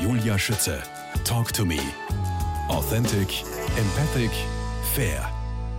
[0.00, 0.80] Julia Schütze.
[1.24, 1.80] Talk to me.
[2.68, 3.42] Authentic,
[3.76, 4.30] empathic,
[4.94, 5.28] fair.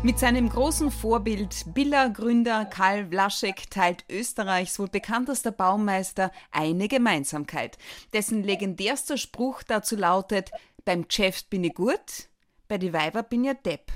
[0.03, 7.77] Mit seinem großen Vorbild Billa-Gründer Karl Vlaschek teilt Österreichs wohl bekanntester Baumeister eine Gemeinsamkeit.
[8.11, 10.51] Dessen legendärster Spruch dazu lautet:
[10.83, 12.27] Beim Geschäft bin ich gut,
[12.67, 13.93] bei die Weiber bin ich Depp.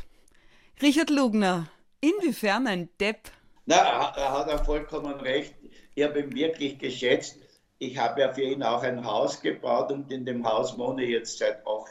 [0.82, 1.68] Richard Lugner,
[2.00, 3.30] inwiefern ein Depp?
[3.66, 5.54] Na, er hat er vollkommen recht.
[5.96, 7.38] Ich habe ihn wirklich geschätzt.
[7.86, 11.10] Ich habe ja für ihn auch ein Haus gebaut und in dem Haus wohne ich
[11.10, 11.88] jetzt seit auch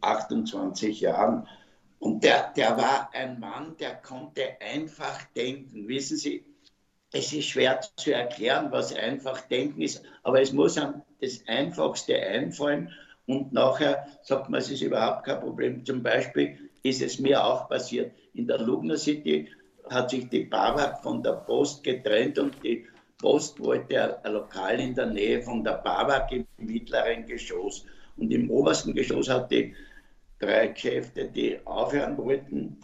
[0.00, 1.46] 28 Jahren.
[2.00, 5.86] Und der, der war ein Mann, der konnte einfach denken.
[5.86, 6.44] Wissen Sie,
[7.12, 12.16] es ist schwer zu erklären, was einfach denken ist, aber es muss einem das Einfachste
[12.16, 12.92] einfallen
[13.26, 15.84] und nachher sagt man, es ist überhaupt kein Problem.
[15.84, 18.12] Zum Beispiel ist es mir auch passiert.
[18.34, 19.48] In der Lugner City
[19.88, 22.84] hat sich die Barbak von der Post getrennt und die
[23.24, 27.86] Post wollte ein Lokal in der Nähe von der Barbak im mittleren Geschoss.
[28.18, 29.74] Und im obersten Geschoss hat die
[30.38, 32.76] drei Geschäfte, die aufhören wollten.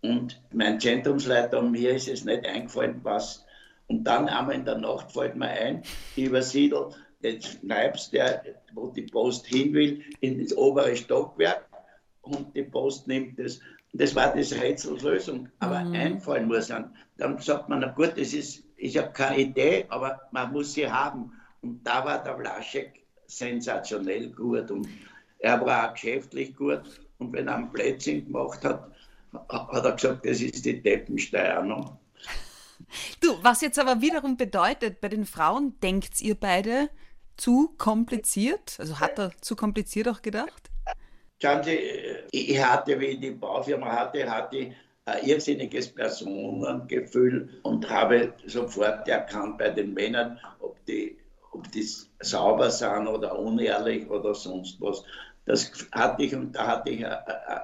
[0.00, 3.44] Und mein Zentrumsleiter und mir ist es nicht eingefallen, was.
[3.88, 5.82] Und dann einmal in der Nacht fällt mir ein,
[6.14, 11.68] ich übersiedel den Schneibs, der, wo die Post hin will, in das obere Stockwerk
[12.22, 13.58] und die Post nimmt das.
[13.92, 15.48] Das war das Rätselslösung.
[15.58, 15.94] Aber mhm.
[15.94, 16.94] einfallen muss einem.
[17.18, 20.90] Dann sagt man, na gut, das ist, ich habe keine Idee, aber man muss sie
[20.90, 21.32] haben.
[21.60, 24.70] Und da war der Vlaschek sensationell gut.
[24.70, 24.88] Und
[25.38, 26.82] er war auch geschäftlich gut
[27.18, 28.90] und wenn er ein Plätzchen gemacht hat,
[29.48, 31.62] hat er gesagt, das ist die Deppensteier.
[31.62, 31.98] Ne?
[33.20, 36.88] Du, was jetzt aber wiederum bedeutet, bei den Frauen denkt ihr beide
[37.36, 38.76] zu kompliziert?
[38.78, 40.70] Also hat er zu kompliziert auch gedacht?
[41.42, 41.78] Schauen Sie,
[42.32, 44.74] ich hatte, wie ich die Baufirma hatte, hatte ich
[45.10, 51.16] ein irrsinniges Personengefühl und habe sofort erkannt bei den Männern, ob die,
[51.52, 51.86] ob die
[52.20, 55.02] sauber sind oder unehrlich oder sonst was.
[55.46, 57.04] Das hatte ich und da hatte ich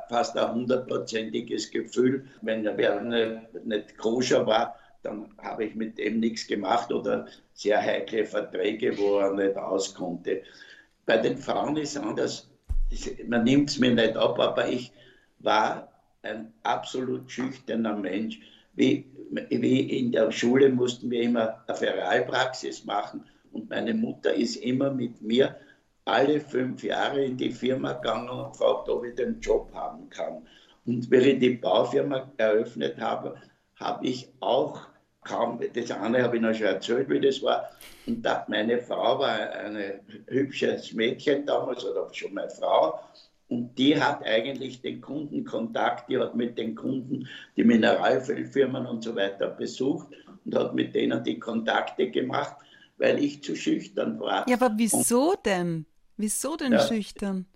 [0.08, 6.18] fast ein hundertprozentiges Gefühl, wenn wer nicht, nicht koscher war, dann habe ich mit dem
[6.20, 10.42] nichts gemacht oder sehr heikle Verträge, wo er nicht aus konnte.
[11.04, 12.48] Bei den Frauen ist es anders.
[13.26, 14.90] Man nimmt es mir nicht ab, aber ich
[15.38, 15.95] war
[16.26, 18.40] ein absolut schüchterner Mensch.
[18.74, 24.56] Wie, wie in der Schule mussten wir immer eine Feralpraxis machen und meine Mutter ist
[24.56, 25.56] immer mit mir
[26.04, 30.46] alle fünf Jahre in die Firma gegangen und gefragt, ob ich den Job haben kann.
[30.84, 33.36] Und wenn ich die Baufirma eröffnet habe,
[33.74, 34.86] habe ich auch
[35.26, 37.68] kaum, das eine habe ich noch schon erzählt, wie das war.
[38.06, 43.00] Und da, meine Frau war ein hübsches Mädchen damals, oder schon meine Frau.
[43.48, 49.14] Und die hat eigentlich den Kundenkontakt, die hat mit den Kunden die Mineralölfirmen und so
[49.14, 50.08] weiter besucht
[50.44, 52.56] und hat mit denen die Kontakte gemacht,
[52.98, 54.48] weil ich zu schüchtern war.
[54.48, 55.86] Ja, aber wieso denn?
[56.16, 57.46] Wieso denn ja, schüchtern?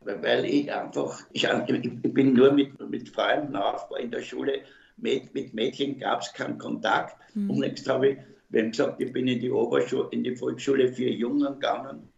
[0.00, 4.60] Weil ich einfach, ich, ich bin nur mit, mit Freunden auf, in der Schule,
[4.96, 7.16] mit, mit Mädchen gab es keinen Kontakt.
[7.34, 7.50] Mhm.
[7.50, 8.18] Und jetzt habe ich,
[8.48, 12.08] wenn gesagt, ich bin in die Oberschule, in die Volksschule für Jungen gegangen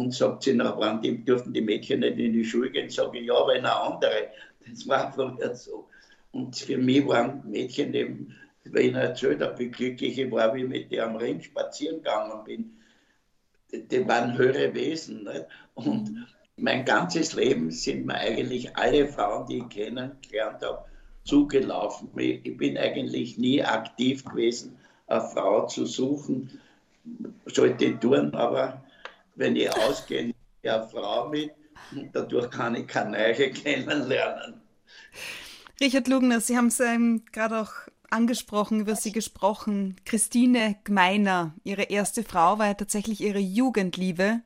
[0.00, 3.26] und sagt sie, na, die, dürfen die Mädchen nicht in die Schule gehen, sage ich,
[3.26, 4.28] ja, aber eine andere.
[4.66, 5.88] Das war einfach nicht so.
[6.32, 10.62] Und für mich waren Mädchen eben, wenn ich erzählt habe, wie glücklich ich war, wie
[10.62, 12.78] ich mit dir am Ring spazieren gegangen bin
[13.72, 15.24] die waren höhere Wesen.
[15.24, 15.46] Nicht?
[15.74, 16.26] Und
[16.56, 20.84] mein ganzes Leben sind mir eigentlich alle Frauen, die ich kennengelernt habe,
[21.24, 22.08] zugelaufen.
[22.16, 24.76] Ich bin eigentlich nie aktiv gewesen,
[25.06, 26.60] eine Frau zu suchen.
[27.46, 28.82] Sollte ich tun, aber
[29.38, 30.34] wenn ich ausgehe,
[30.64, 31.52] eine Frau mit
[31.92, 34.60] und dadurch kann ich keine neue kennenlernen.
[35.80, 37.72] Richard Lugner, Sie haben es ähm, gerade auch
[38.10, 39.96] angesprochen, über sie gesprochen.
[40.04, 44.40] Christine Gmeiner, ihre erste Frau, war ja tatsächlich ihre Jugendliebe.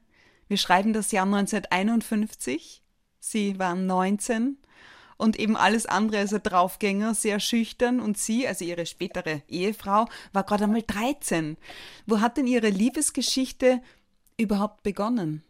[0.48, 2.82] Wir schreiben das Jahr 1951.
[3.18, 4.58] Sie waren 19
[5.16, 10.06] und eben alles andere als ein Draufgänger, sehr schüchtern und sie, also ihre spätere Ehefrau,
[10.32, 11.56] war gerade einmal 13.
[12.06, 13.80] Wo hat denn ihre Liebesgeschichte
[14.42, 15.42] überhaupt begonnen?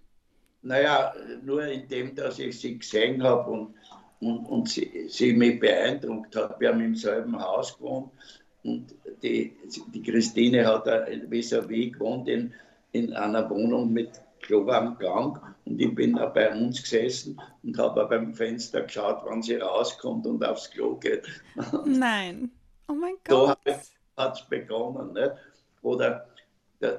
[0.62, 1.12] Naja,
[1.44, 3.74] nur indem, dass ich sie gesehen habe und
[4.22, 6.60] und, und sie, sie mich beeindruckt hat.
[6.60, 8.10] Wir haben im selben Haus gewohnt
[8.62, 9.52] und die,
[9.92, 10.86] die Christine hat
[11.28, 12.54] vis-à-vis gewohnt in,
[12.92, 17.76] in einer Wohnung mit Klo am Gang und ich bin da bei uns gesessen und
[17.78, 21.26] habe beim Fenster geschaut, wann sie rauskommt und aufs Klo geht.
[21.84, 22.50] Nein,
[22.88, 23.58] oh mein Gott.
[23.64, 23.80] Da
[24.16, 25.12] hat es begonnen.
[25.14, 25.32] Nicht?
[25.82, 26.26] Oder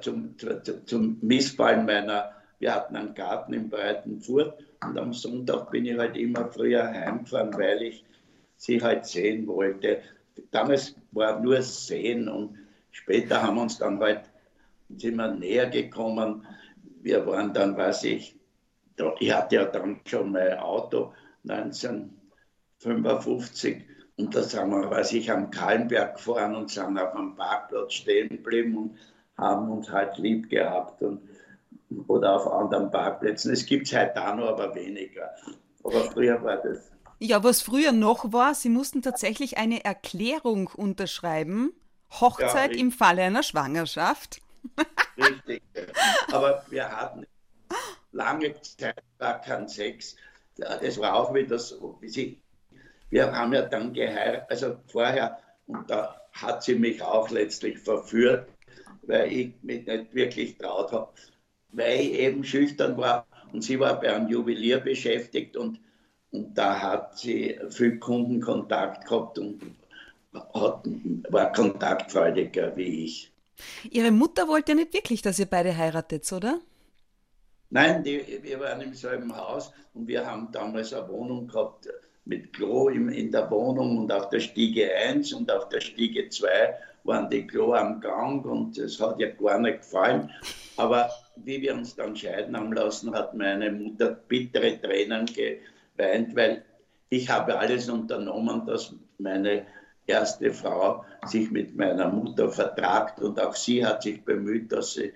[0.01, 5.69] zum, zum, zum Missfallen meiner, wir hatten einen Garten im Breiten Furt und am Sonntag
[5.71, 8.03] bin ich halt immer früher heimgefahren, weil ich
[8.55, 10.01] sie halt sehen wollte.
[10.51, 12.57] Damals war nur Sehen und
[12.91, 14.21] später haben uns dann halt,
[14.95, 16.47] sind wir näher gekommen.
[17.01, 18.37] Wir waren dann, weiß ich,
[19.19, 21.11] ich hatte ja dann schon mein Auto
[21.47, 23.83] 1955
[24.17, 28.29] und da sind wir, weiß ich, am Kallenberg gefahren und sind auf einem Parkplatz stehen
[28.29, 28.97] geblieben und
[29.37, 31.21] haben uns halt lieb gehabt und,
[32.07, 33.51] oder auf anderen Parkplätzen.
[33.51, 35.31] Es gibt es heute auch noch, aber weniger.
[35.83, 36.91] Aber früher war das.
[37.19, 41.73] Ja, was früher noch war, Sie mussten tatsächlich eine Erklärung unterschreiben.
[42.11, 44.41] Hochzeit ja, im Falle einer Schwangerschaft.
[45.17, 45.63] Richtig.
[46.31, 47.25] Aber wir hatten
[48.11, 50.15] lange Zeit gar keinen Sex.
[50.57, 52.43] Das war auch wieder so, wie sie
[53.13, 55.37] wir haben ja dann geheiratet, also vorher,
[55.67, 58.49] und da hat sie mich auch letztlich verführt,
[59.07, 61.09] weil ich mich nicht wirklich traut habe,
[61.69, 65.79] weil ich eben schüchtern war und sie war bei einem Juwelier beschäftigt und,
[66.31, 69.61] und da hat sie viel Kundenkontakt gehabt und
[70.33, 70.87] hat,
[71.29, 73.31] war kontaktfreudiger wie ich.
[73.91, 76.59] Ihre Mutter wollte ja nicht wirklich, dass ihr beide heiratet, oder?
[77.69, 81.87] Nein, die, wir waren im selben Haus und wir haben damals eine Wohnung gehabt,
[82.25, 86.29] mit Klo im, in der Wohnung und auf der Stiege 1 und auf der Stiege
[86.29, 86.49] 2
[87.03, 90.29] waren die Klo am Gang und es hat ihr gar nicht gefallen.
[90.77, 96.63] Aber wie wir uns dann scheiden haben lassen, hat meine Mutter bittere Tränen geweint, weil
[97.09, 99.65] ich habe alles unternommen, dass meine
[100.07, 105.13] erste Frau sich mit meiner Mutter vertragt und auch sie hat sich bemüht, dass sie,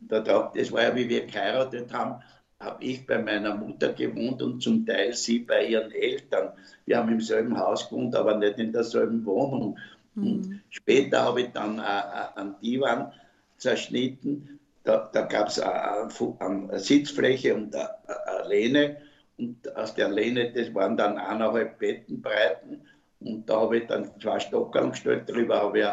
[0.00, 2.22] das war ja wie wir geheiratet haben,
[2.60, 6.52] habe ich bei meiner Mutter gewohnt und zum Teil sie bei ihren Eltern.
[6.86, 9.78] Wir haben im selben Haus gewohnt, aber nicht in derselben Wohnung.
[10.14, 10.26] Mhm.
[10.26, 13.12] Und später habe ich dann äh, äh, einen Divan
[13.56, 14.58] zerschnitten.
[14.84, 16.08] Da, da gab es eine,
[16.40, 18.96] eine, Sitzfläche und eine, eine Lehne.
[19.38, 22.82] Und aus der Lehne, das waren dann eineinhalb Bettenbreiten.
[23.20, 25.28] Und da habe ich dann zwei Stockern gestellt.
[25.28, 25.86] Drüber habe ich,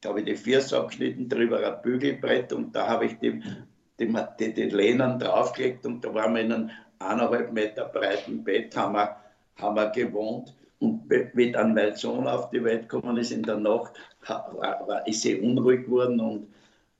[0.00, 2.52] da habe ich die Füße abgeschnitten, drüber ein Bügelbrett.
[2.52, 3.42] Und da habe ich die
[3.98, 8.76] die, die, die Lehnen draufgelegt und da waren wir in einem eineinhalb Meter breiten Bett,
[8.76, 9.16] haben wir,
[9.56, 10.54] haben wir gewohnt.
[10.78, 13.92] Und wie dann mein Sohn auf die Welt gekommen ist in der Nacht,
[14.26, 14.52] war,
[14.86, 16.48] war, ist sie unruhig geworden und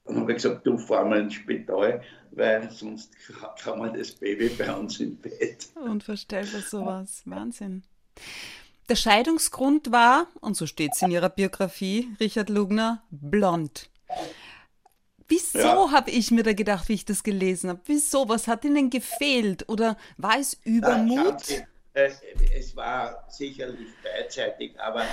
[0.06, 2.00] dann habe ich gesagt, du fahr mal ins Spital,
[2.30, 3.12] weil sonst
[3.62, 5.68] kann man das Baby bei uns im Bett.
[5.74, 7.82] Unvorstellbar sowas, Wahnsinn.
[8.88, 13.90] Der Scheidungsgrund war, und so steht es in ihrer Biografie, Richard Lugner, blond.
[15.28, 15.90] Wieso ja.
[15.90, 17.80] habe ich mir da gedacht, wie ich das gelesen habe?
[17.86, 18.28] Wieso?
[18.28, 19.68] Was hat Ihnen gefehlt?
[19.68, 21.48] Oder war es Übermut?
[21.48, 21.64] Ja,
[21.96, 22.20] es,
[22.54, 25.04] es war sicherlich beidseitig, aber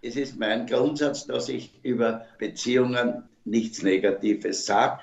[0.00, 5.00] es ist mein Grundsatz, dass ich über Beziehungen nichts Negatives sage.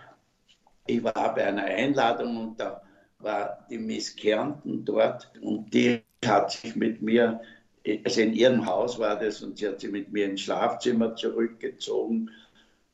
[0.88, 2.82] Ich war bei einer Einladung und da
[3.20, 7.42] war die Miss Kärnten dort und die hat sich mit mir,
[8.06, 12.32] also in ihrem Haus war das, und sie hat sich mit mir ins Schlafzimmer zurückgezogen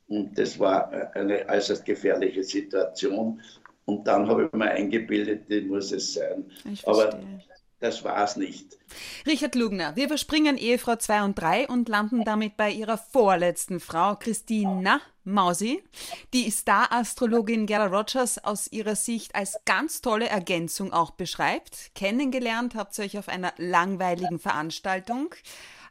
[0.07, 3.41] und das war eine äußerst gefährliche Situation.
[3.85, 6.45] Und dann habe ich mir eingebildet, die muss es sein.
[6.85, 7.19] Aber
[7.83, 8.77] das war es nicht.
[9.27, 14.15] Richard Lugner, wir überspringen Ehefrau 2 und 3 und landen damit bei ihrer vorletzten Frau,
[14.15, 15.83] Christina Mausi.
[16.33, 21.93] Die Star-Astrologin Gerda Rogers aus ihrer Sicht als ganz tolle Ergänzung auch beschreibt.
[21.93, 25.35] Kennengelernt habt ihr euch auf einer langweiligen Veranstaltung.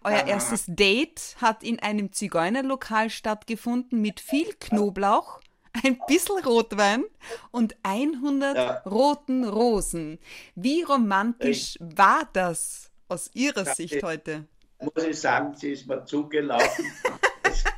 [0.02, 5.40] Euer erstes Date hat in einem Zigeunerlokal stattgefunden mit viel Knoblauch,
[5.84, 7.04] ein bisschen Rotwein
[7.50, 8.82] und 100 ja.
[8.84, 10.18] roten Rosen.
[10.54, 14.46] Wie romantisch ich, war das aus Ihrer ja, Sicht heute?
[14.80, 16.84] Muss ich sagen, sie ist mir zugelaufen.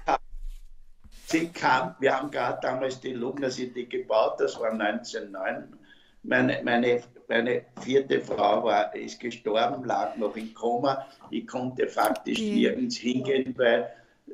[1.27, 5.77] sie kam, wir haben gerade damals die Lugner City gebaut, das war 1909.
[6.23, 11.07] Meine, meine meine vierte Frau war, ist gestorben, lag noch im Koma.
[11.31, 12.55] Ich konnte faktisch okay.
[12.55, 13.91] nirgends hingehen, weil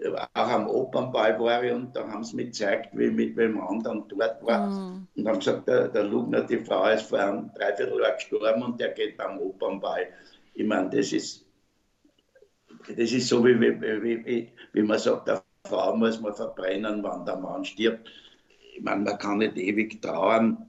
[0.09, 3.61] auch am Opernball war ich und da haben sie mir gezeigt, wie ich mit wem
[3.61, 4.69] anderen dort war.
[4.69, 5.07] Mhm.
[5.17, 8.91] Und haben gesagt, der, der Lugner, die Frau ist vor einem Dreivierteljahr gestorben und der
[8.91, 10.09] geht am Opernball.
[10.55, 11.45] Ich meine, das ist,
[12.89, 17.25] das ist so, wie, wie, wie, wie man sagt, der Frau muss man verbrennen, wenn
[17.25, 18.09] der Mann stirbt.
[18.75, 20.67] Ich meine, man kann nicht ewig trauern.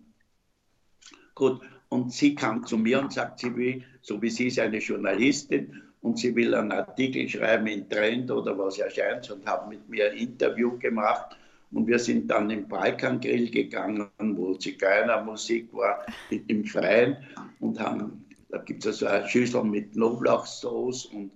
[1.35, 4.79] Gut, und sie kam zu mir und sagt, sie will, so wie sie ist eine
[4.79, 9.87] Journalistin und sie will einen Artikel schreiben in Trend oder was erscheint und hat mit
[9.87, 11.37] mir ein Interview gemacht.
[11.71, 17.17] Und wir sind dann im Balkangrill gegangen, wo Zigeunermusik war, im Freien.
[17.59, 21.31] Und haben, da gibt es also eine Schüssel mit Knoblauchsoße und,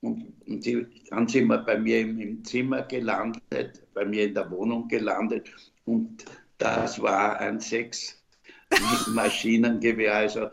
[0.00, 4.34] und, und sie, dann sind wir bei mir im, im Zimmer gelandet, bei mir in
[4.34, 5.50] der Wohnung gelandet.
[5.84, 6.24] Und
[6.58, 8.22] das war ein Sex
[8.70, 10.14] mit Maschinengewehr.
[10.14, 10.48] Also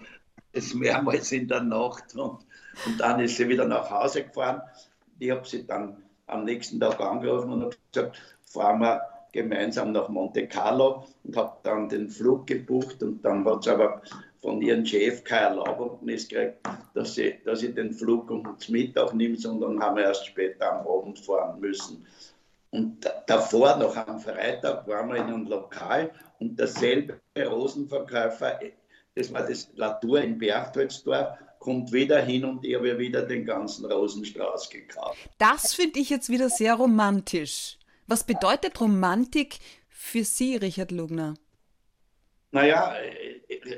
[0.52, 2.40] das mehrmals in der Nacht und,
[2.86, 4.62] und dann ist sie wieder nach Hause gefahren.
[5.20, 9.02] Ich habe sie dann am nächsten Tag angerufen und habe gesagt, fahren wir
[9.32, 14.02] gemeinsam nach Monte Carlo und habe dann den Flug gebucht und dann hat es aber
[14.42, 16.60] von ihrem Chef keine Erlaubnis gekriegt,
[16.94, 20.88] dass sie, dass sie den Flug um Mittag nimmt, sondern haben wir erst später am
[20.88, 22.06] Abend fahren müssen.
[22.72, 28.60] Und davor, noch am Freitag, waren wir in einem Lokal und derselbe Rosenverkäufer,
[29.16, 33.86] das war das Latour in Berchtoldsdorf, kommt wieder hin und ich habe wieder den ganzen
[33.86, 35.18] Rosenstrauß gekauft.
[35.38, 37.78] Das finde ich jetzt wieder sehr romantisch.
[38.06, 41.36] Was bedeutet Romantik für Sie, Richard Lugner?
[42.52, 42.94] Naja,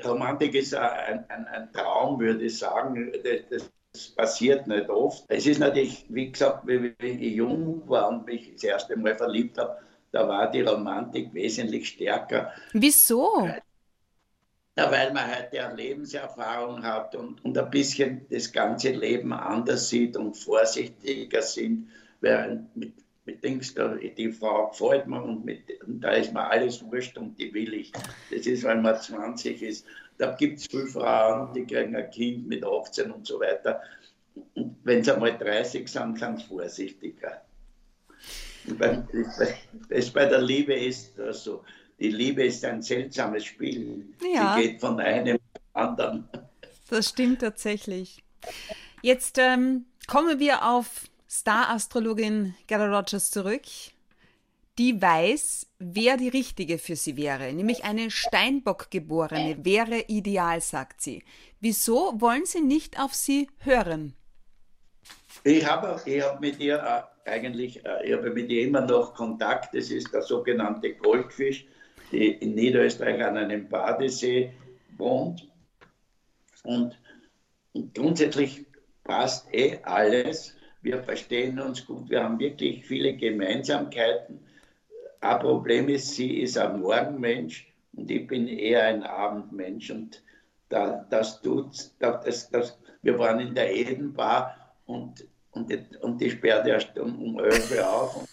[0.04, 3.12] Romantik ist ein, ein, ein Traum, würde ich sagen.
[3.22, 5.24] Das, das passiert nicht oft.
[5.28, 9.58] Es ist natürlich, wie gesagt, wie ich jung war und mich das erste Mal verliebt
[9.58, 9.78] habe,
[10.10, 12.52] da war die Romantik wesentlich stärker.
[12.72, 13.48] Wieso?
[14.78, 19.88] Ja, weil man halt ja Lebenserfahrung hat und, und ein bisschen das ganze Leben anders
[19.88, 21.88] sieht und vorsichtiger sind,
[22.20, 22.92] während mit,
[23.24, 27.38] mit Dings, die Frau gefällt mir und, mit, und da ist mir alles wurscht und
[27.38, 27.90] die will ich.
[28.30, 29.86] Das ist, wenn man 20 ist.
[30.18, 33.80] Da gibt es viele Frauen, die kriegen ein Kind mit 18 und so weiter.
[34.54, 37.42] Und wenn sie einmal 30 sind, sind sie vorsichtiger.
[39.88, 41.64] das bei der Liebe ist das so.
[41.98, 44.06] Die Liebe ist ein seltsames Spiel.
[44.34, 44.56] Ja.
[44.56, 45.38] Sie geht von einem
[45.72, 46.28] anderen.
[46.90, 48.22] Das stimmt tatsächlich.
[49.02, 53.62] Jetzt ähm, kommen wir auf Star-Astrologin Gerda Rogers zurück
[54.78, 61.22] die weiß, wer die Richtige für sie wäre, nämlich eine Steinbock-Geborene wäre ideal, sagt sie.
[61.60, 64.14] Wieso wollen Sie nicht auf sie hören?
[65.44, 66.76] Ich habe ich hab mit ihr
[67.24, 69.74] äh, eigentlich, äh, ich habe mit ihr immer noch Kontakt.
[69.74, 71.66] Das ist der sogenannte Goldfisch,
[72.12, 74.52] die in Niederösterreich an einem Badesee
[74.96, 75.48] wohnt.
[76.64, 76.98] Und,
[77.72, 78.66] und grundsätzlich
[79.04, 80.54] passt eh alles.
[80.82, 84.40] Wir verstehen uns gut, wir haben wirklich viele Gemeinsamkeiten.
[85.20, 89.90] Ein Problem ist, sie ist ein Morgenmensch und ich bin eher ein Abendmensch.
[89.90, 90.22] Und
[90.68, 96.30] da, das tut, das, das, wir waren in der Edenbar und, und, die, und die
[96.30, 98.25] sperrt erst um, um 11 Uhr auf.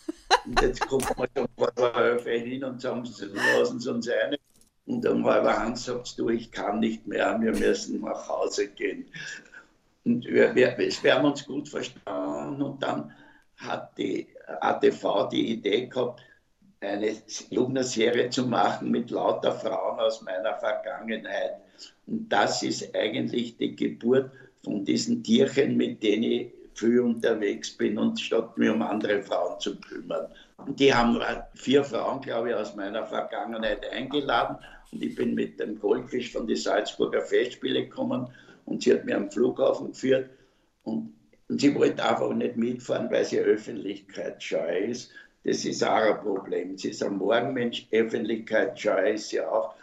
[0.45, 3.03] Und, jetzt gucken wir schon vor 11 Uhr hin und sagen,
[3.57, 4.37] lassen Sie uns eine.
[4.85, 9.05] Und um halb eins sagst du, ich kann nicht mehr, wir müssen nach Hause gehen.
[10.03, 12.61] Und wir, wir, wir haben uns gut verstanden.
[12.61, 13.11] Und dann
[13.55, 14.27] hat die
[14.59, 16.21] ATV die Idee gehabt,
[16.81, 17.15] eine
[17.49, 21.53] Lugner-Serie zu machen mit lauter Frauen aus meiner Vergangenheit.
[22.05, 24.31] Und das ist eigentlich die Geburt
[24.63, 29.59] von diesen Tierchen, mit denen ich viel unterwegs bin und statt mir um andere Frauen
[29.59, 30.27] zu kümmern.
[30.57, 31.19] Und die haben
[31.55, 34.57] vier Frauen, glaube ich, aus meiner Vergangenheit eingeladen
[34.91, 38.27] und ich bin mit dem Goldfisch von den Salzburger Festspiele gekommen
[38.65, 40.29] und sie hat mir am Flughafen geführt
[40.83, 41.13] und,
[41.49, 45.11] und sie wollte einfach nicht mitfahren, weil sie öffentlichkeitsscheu ist.
[45.43, 46.77] Das ist auch ein Problem.
[46.77, 49.75] Sie ist ein Morgenmensch, Öffentlichkeit, scheu ist sie auch.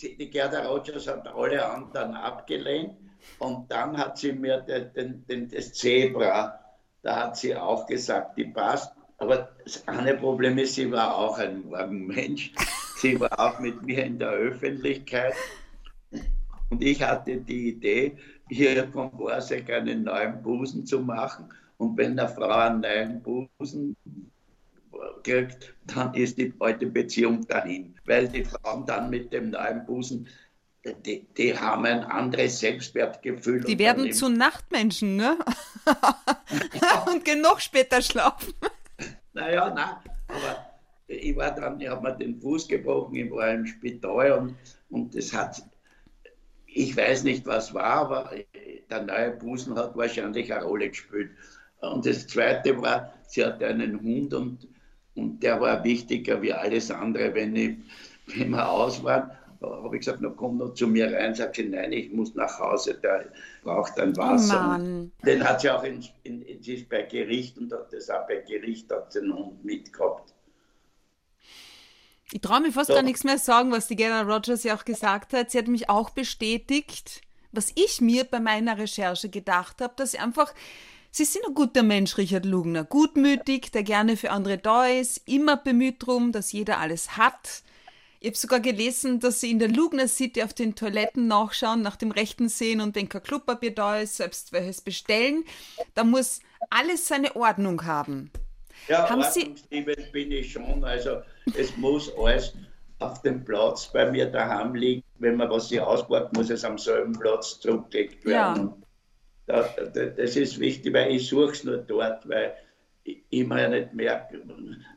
[0.00, 2.92] Die Gerda Rogers hat alle anderen abgelehnt
[3.38, 6.58] und dann hat sie mir den, den, den, das Zebra,
[7.02, 8.92] da hat sie auch gesagt, die passt.
[9.18, 12.52] Aber das eine Problem ist, sie war auch ein Morgenmensch.
[12.96, 15.34] Sie war auch mit mir in der Öffentlichkeit.
[16.70, 18.16] Und ich hatte die Idee,
[18.48, 21.48] hier vom Borsek einen neuen Busen zu machen.
[21.78, 23.96] Und wenn eine Frau einen neuen Busen
[25.22, 27.94] kriegt, dann ist die alte Beziehung dahin.
[28.06, 30.28] Weil die Frauen dann mit dem neuen Busen,
[30.94, 33.60] die, die haben ein anderes Selbstwertgefühl.
[33.62, 35.38] Die werden zu Nachtmenschen, ne?
[37.12, 38.54] und gehen noch später schlafen.
[39.32, 39.96] Naja, nein,
[40.28, 40.66] aber
[41.06, 44.56] ich war dann, ich habe mir den Fuß gebrochen, ich war im Spital und,
[44.90, 45.62] und das hat,
[46.66, 48.30] ich weiß nicht, was war, aber
[48.90, 51.30] der neue Busen hat wahrscheinlich eine Rolle gespielt.
[51.80, 54.66] Und das Zweite war, sie hatte einen Hund und
[55.18, 57.34] und der war wichtiger wie alles andere.
[57.34, 57.76] Wenn, ich,
[58.26, 59.30] wenn wir aus waren,
[59.60, 61.34] habe ich gesagt, na komm noch zu mir rein.
[61.34, 63.26] Sagt sie, nein, ich muss nach Hause, der
[63.62, 64.80] braucht ein Wasser.
[64.80, 68.08] Oh den hat sie auch in, in, in, sie ist bei Gericht und hat das
[68.10, 70.34] auch bei Gericht hat den Hund mitgehabt.
[72.32, 72.94] Ich traue mir fast so.
[72.94, 75.50] gar nichts mehr sagen, was die Gerda Rogers ja auch gesagt hat.
[75.50, 77.22] Sie hat mich auch bestätigt,
[77.52, 80.52] was ich mir bei meiner Recherche gedacht habe, dass sie einfach
[81.10, 82.84] Sie sind ein guter Mensch, Richard Lugner.
[82.84, 87.62] Gutmütig, der gerne für andere da ist, immer bemüht darum, dass jeder alles hat.
[88.20, 91.96] Ich habe sogar gelesen, dass sie in der Lugner City auf den Toiletten nachschauen, nach
[91.96, 95.44] dem Rechten sehen und wenn kein Klopapier da ist, selbst welches bestellen.
[95.94, 98.30] Da muss alles seine Ordnung haben.
[98.88, 99.54] Ja, haben Sie
[100.12, 100.84] bin ich schon.
[100.84, 101.22] Also
[101.56, 102.54] es muss alles
[102.98, 105.02] auf dem Platz bei mir daheim liegen.
[105.18, 108.68] Wenn man was sich auspackt, muss es am selben Platz zurückgelegt werden.
[108.68, 108.88] Ja
[109.48, 112.54] das ist wichtig, weil ich suche es nur dort, weil
[113.04, 114.42] ich immer ja nicht merke,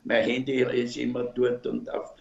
[0.04, 2.14] mein Handy ist immer dort und auf,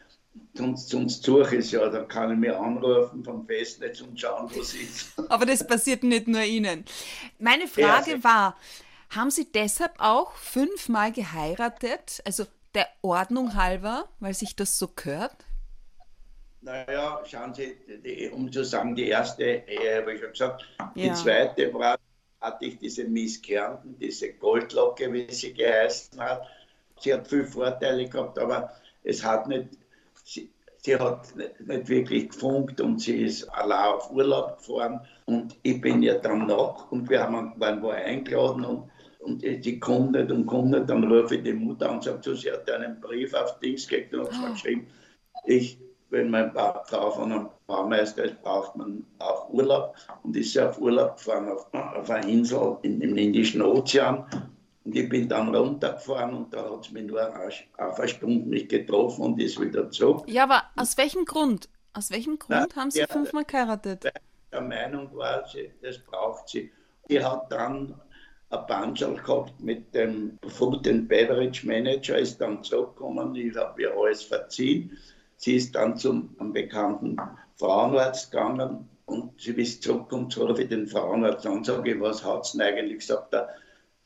[0.53, 4.50] sonst, sonst suche ich es ja, dann kann ich mir anrufen vom Festnetz und schauen,
[4.53, 5.13] wo sie ist.
[5.29, 6.86] Aber das passiert nicht nur Ihnen.
[7.39, 8.58] Meine Frage ja, war,
[9.10, 12.22] haben Sie deshalb auch fünfmal geheiratet?
[12.25, 15.36] Also der Ordnung halber, weil sich das so gehört?
[16.62, 20.65] Naja, schauen Sie, die, um zu sagen, die erste Ehe habe ich schon gesagt.
[20.96, 21.10] Ja.
[21.10, 21.98] Die zweite war,
[22.39, 26.48] hatte ich diese Miss Kärnten, diese Goldlocke, wie sie geheißen hat.
[27.00, 28.72] Sie hat viele Vorteile gehabt, aber
[29.03, 29.70] es hat nicht,
[30.32, 35.02] sie, sie hat nicht, wirklich gefunkt und sie ist allein auf Urlaub gefahren.
[35.26, 38.90] Und ich bin ja dann noch und wir haben, waren wo eingeladen und
[39.24, 42.18] und die kommt nicht und kommt nicht, dann rufe ich die Mutter an und sage,
[42.24, 44.52] so, sie hat einen Brief auf Dings gekriegt und hat oh.
[44.54, 44.88] geschrieben,
[45.46, 45.78] ich,
[46.10, 46.52] wenn meine
[46.86, 51.50] Frau von einem Baumeister ist, braucht man auch Urlaub und ist ja auf Urlaub gefahren
[51.50, 54.26] auf, auf einer Insel in, im Indischen Ozean
[54.84, 57.22] und ich bin dann runtergefahren und da hat es mich nur
[57.78, 60.24] auf eine Stunde nicht getroffen und ist wieder zurück.
[60.28, 61.70] Ja, aber aus welchem Grund?
[61.94, 64.12] Aus welchem Grund Na, haben Sie der, fünfmal geheiratet?
[64.52, 66.72] Der Meinung war, sie, das braucht sie.
[67.10, 68.00] Die hat dann
[68.50, 73.94] ein Banschel gehabt mit dem Food and Beverage Manager, ist dann zurückgekommen, ich habe ihr
[73.96, 74.98] alles verziehen.
[75.38, 77.18] Sie ist dann zum bekannten
[77.58, 82.24] Frauenarzt gegangen und sie ist zurückgekommen, so rufe ich den Frauenarzt an, sage ich, was
[82.24, 83.34] hat sie denn eigentlich gesagt?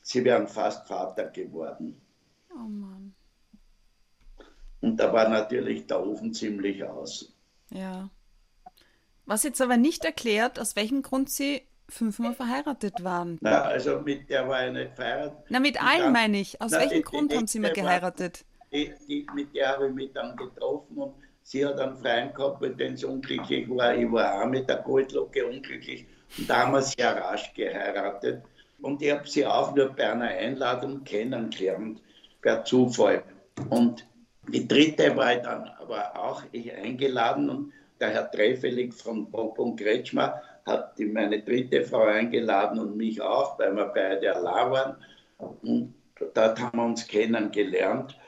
[0.06, 2.00] Sie wären fast Vater geworden.
[2.54, 3.12] Oh Mann.
[4.80, 7.34] Und da war natürlich der Ofen ziemlich aus.
[7.70, 8.08] Ja.
[9.24, 13.38] Was jetzt aber nicht erklärt, aus welchem Grund sie fünfmal verheiratet waren.
[13.40, 15.44] Na, also mit der war ich nicht verheiratet.
[15.48, 16.62] Na, mit allen meine ich.
[16.62, 18.44] Aus na, welchem die, Grund die, haben Sie mal geheiratet?
[18.72, 22.60] Die, die, mit der habe ich mich dann getroffen und sie hat einen Freund gehabt,
[22.60, 23.92] mit dem sie unglücklich war.
[23.92, 26.06] Ich war auch mit der Goldlocke unglücklich
[26.38, 28.44] und da haben wir sehr rasch geheiratet.
[28.80, 32.00] Und ich habe sie auch nur bei einer Einladung kennengelernt,
[32.42, 33.22] per Zufall.
[33.70, 34.06] Und
[34.48, 39.76] die dritte war dann aber auch ich eingeladen und der Herr Treffelig von Bob und
[39.76, 44.96] Kretschmer hat meine dritte Frau eingeladen und mich auch, weil wir beide allein waren.
[45.38, 45.94] Und
[46.34, 48.18] dort haben wir uns kennengelernt.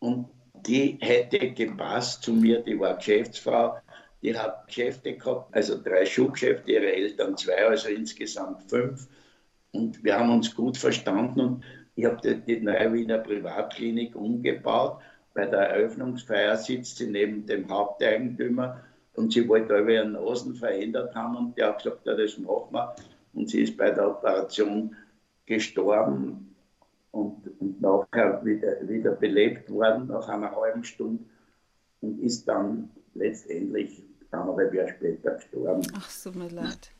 [0.00, 3.78] Und die hätte gepasst zu mir, die war Geschäftsfrau.
[4.22, 9.06] Die hat Geschäfte gehabt, also drei Schuhgeschäfte, ihre Eltern zwei, also insgesamt fünf.
[9.72, 11.64] Und wir haben uns gut verstanden und
[11.96, 15.00] ich habe die, neue Wiener Privatklinik umgebaut.
[15.34, 18.82] Bei der Eröffnungsfeier sitzt sie neben dem Haupteigentümer
[19.14, 22.72] und sie wollte aber ihren Nasen verändert haben und der hat gesagt, ja, das machen
[22.72, 22.94] wir.
[23.32, 24.94] Und sie ist bei der Operation
[25.46, 26.54] gestorben
[27.12, 31.24] und, und nachher wieder, wieder belebt worden nach einer halben Stunde
[32.00, 35.82] und ist dann letztendlich eineinhalb Jahre später gestorben.
[35.96, 36.90] Ach, so mir leid.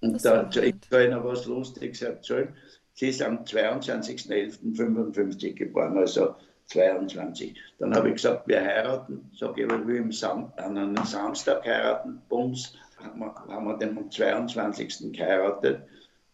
[0.00, 2.54] Und da ich kann Ihnen was Lustiges erzählen.
[2.94, 6.34] Sie ist am 22.11.55 geboren, also
[6.66, 7.54] 22.
[7.78, 9.30] Dann habe ich gesagt, wir heiraten.
[9.34, 12.20] Sage ich, wir will Sam an einem Samstag heiraten.
[12.28, 15.12] Bums, haben wir, haben wir den am 22.
[15.12, 15.82] geheiratet.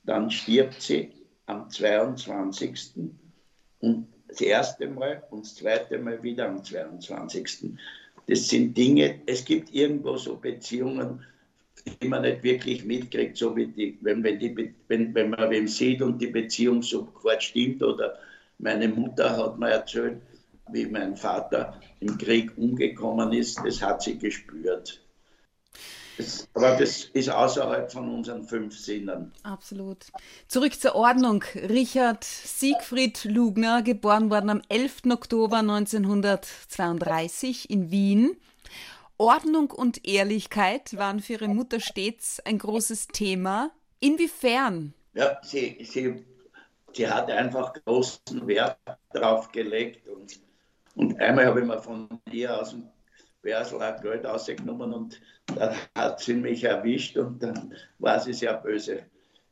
[0.05, 1.11] Dann stirbt sie
[1.47, 2.93] am 22.
[3.81, 7.73] Und das erste Mal und das zweite Mal wieder am 22.
[8.29, 11.25] Das sind Dinge, es gibt irgendwo so Beziehungen,
[12.05, 16.03] man nicht wirklich mitkriegt, so wie die, wenn, wenn, die, wenn, wenn man wem sieht
[16.03, 18.19] und die Beziehung sofort stimmt oder
[18.59, 20.21] meine Mutter hat mir erzählt,
[20.71, 23.61] wie mein Vater im Krieg umgekommen ist.
[23.65, 25.01] Das hat sie gespürt.
[26.19, 29.33] Das, aber das ist außerhalb von unseren fünf Sinnen.
[29.43, 30.05] Absolut.
[30.47, 31.43] Zurück zur Ordnung.
[31.55, 35.05] Richard Siegfried Lugner, geboren worden am 11.
[35.11, 38.37] Oktober 1932 in Wien.
[39.23, 43.71] Ordnung und Ehrlichkeit waren für ihre Mutter stets ein großes Thema.
[44.01, 44.95] Inwiefern?
[45.15, 46.25] Ja, sie, sie
[46.93, 48.77] sie hat einfach großen Wert
[49.13, 50.07] darauf gelegt.
[50.09, 50.41] Und,
[50.95, 52.89] und einmal habe ich mir von ihr aus dem
[53.43, 55.21] Versel Geld ausgenommen und
[55.57, 59.05] dann hat sie mich erwischt und dann war sie sehr böse.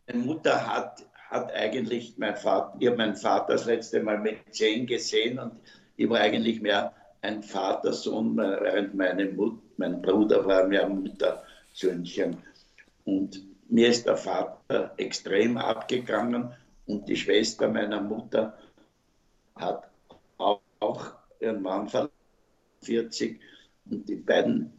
[0.07, 4.87] Meine Mutter hat, hat eigentlich, mein Vater, ich meinen Vater das letzte Mal mit zehn
[4.87, 5.61] gesehen und
[5.97, 12.39] ich war eigentlich mehr ein Vater-Sohn, während meine Mut, mein Bruder war mehr Mutter-Söhnchen.
[13.05, 16.53] Und mir ist der Vater extrem abgegangen
[16.87, 18.57] und die Schwester meiner Mutter
[19.55, 19.89] hat
[20.39, 22.11] auch ihren Mann verloren,
[22.83, 23.41] 40.
[23.91, 24.73] Und die beiden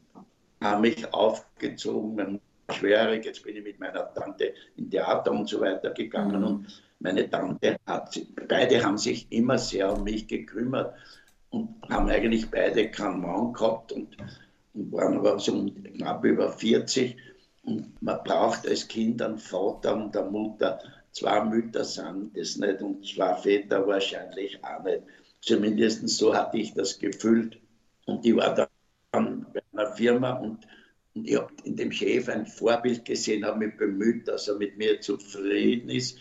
[0.62, 3.26] haben mich aufgezogen, schwerig.
[3.26, 6.42] Jetzt bin ich mit meiner Tante in Theater und so weiter gegangen.
[6.42, 6.48] Mhm.
[6.48, 10.96] Und meine Tante hat, beide haben sich immer sehr um mich gekümmert
[11.52, 14.18] und haben eigentlich beide keinen Mann gehabt und,
[14.74, 17.18] und waren aber so knapp über 40.
[17.64, 20.80] Und man braucht als Kind einen Vater und eine Mutter,
[21.12, 25.04] zwei Mütter sind das nicht und zwei Väter wahrscheinlich auch nicht.
[25.42, 27.60] Zumindest so hatte ich das gefühlt.
[28.06, 28.68] Und ich war
[29.12, 30.66] dann bei einer Firma und,
[31.14, 34.78] und ich habe in dem Chef ein Vorbild gesehen, habe mich bemüht, dass er mit
[34.78, 36.18] mir zufrieden ist.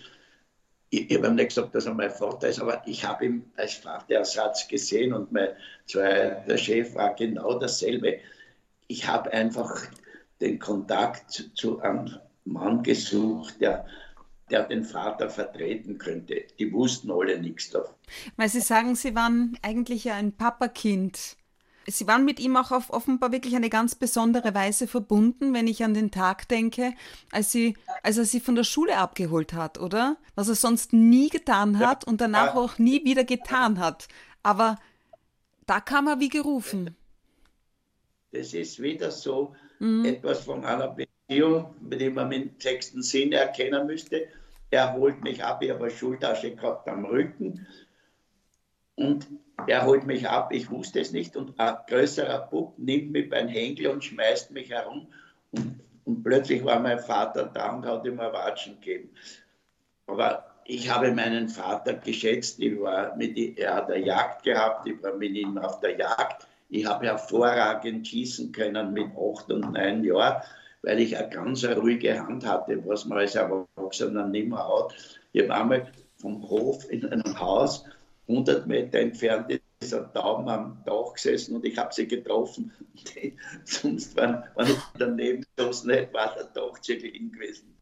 [0.91, 3.75] Ich, ich habe nicht gesagt, dass er mein Vater ist, aber ich habe ihn als
[3.75, 5.51] Vaterersatz gesehen und mein
[5.87, 8.19] zweiter Chef war genau dasselbe.
[8.89, 9.87] Ich habe einfach
[10.41, 13.87] den Kontakt zu einem Mann gesucht, der
[14.51, 16.45] der den Vater vertreten könnte.
[16.59, 17.95] Die wussten alle nichts davon.
[18.37, 21.37] Weil Sie sagen, Sie waren eigentlich ja ein Papakind.
[21.87, 25.83] Sie waren mit ihm auch auf offenbar wirklich eine ganz besondere Weise verbunden, wenn ich
[25.83, 26.93] an den Tag denke,
[27.33, 30.17] als, sie, als er sie von der Schule abgeholt hat, oder?
[30.35, 34.09] Was er sonst nie getan hat und danach auch nie wieder getan hat.
[34.43, 34.77] Aber
[35.67, 36.97] da kam er wie gerufen.
[38.33, 40.05] Das ist wieder so mhm.
[40.05, 44.29] etwas von einer Beziehung, mit dem man im sechsten Sinn erkennen müsste.
[44.71, 47.67] Er holt mich ab, ich habe eine Schultasche gehabt am Rücken
[48.95, 49.27] und
[49.67, 53.49] er holt mich ab, ich wusste es nicht und ein größerer Bub nimmt mich beim
[53.49, 55.09] Henkel und schmeißt mich herum
[55.53, 59.11] und, und plötzlich war mein Vater da und hat ihm ein Watschen gegeben.
[60.07, 65.03] Aber ich habe meinen Vater geschätzt, ich war mit, er hat eine Jagd gehabt, ich
[65.03, 66.47] war mit ihm auf der Jagd.
[66.69, 70.43] Ich habe hervorragend schießen können mit acht und neun Jahren
[70.83, 74.95] weil ich eine ganz ruhige Hand hatte, was man als Erwachsener nicht mehr hat.
[75.33, 77.85] Ich habe einmal vom Hof in einem Haus
[78.31, 82.73] 100 Meter entfernt ist ein Daumen am Dach gesessen und ich habe sie getroffen.
[83.65, 87.75] Sonst, wenn, wenn ich daneben gestoßen hätte, war der Dach zu liegen gewesen.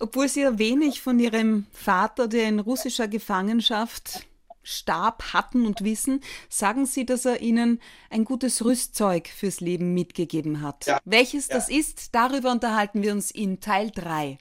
[0.00, 4.26] Obwohl Sie ja wenig von Ihrem Vater, der in russischer Gefangenschaft
[4.64, 7.80] Stab hatten und wissen, sagen Sie, dass er Ihnen
[8.10, 10.86] ein gutes Rüstzeug fürs Leben mitgegeben hat.
[10.86, 10.98] Ja.
[11.04, 11.56] Welches ja.
[11.56, 14.38] das ist, darüber unterhalten wir uns in Teil 3.